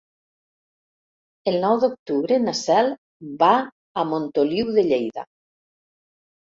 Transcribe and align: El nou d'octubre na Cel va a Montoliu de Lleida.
El 1.51 1.57
nou 1.65 1.77
d'octubre 1.83 2.41
na 2.47 2.57
Cel 2.61 2.91
va 3.45 3.53
a 4.05 4.09
Montoliu 4.17 4.77
de 4.81 4.89
Lleida. 4.91 5.31